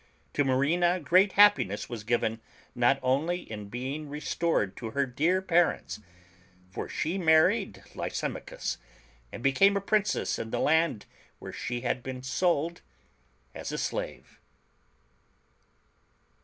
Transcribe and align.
To 0.33 0.43
Marina 0.43 0.99
great 0.99 1.33
happiness 1.33 1.87
was 1.87 2.03
given, 2.03 2.41
not 2.73 2.97
only 3.03 3.41
in 3.51 3.69
being 3.69 4.09
restored 4.09 4.75
to 4.77 4.89
her 4.89 5.05
dear 5.05 5.43
parents; 5.43 5.99
for 6.71 6.89
she 6.89 7.19
married 7.19 7.83
Lysimachus, 7.93 8.79
and 9.31 9.43
became 9.43 9.77
a 9.77 9.79
princess 9.79 10.39
in 10.39 10.49
the 10.49 10.57
land 10.59 11.05
where 11.37 11.53
she 11.53 11.81
had 11.81 12.01
been 12.01 12.23
sold 12.23 12.81
as 13.53 13.71
a 13.71 13.77
slave. 13.77 14.39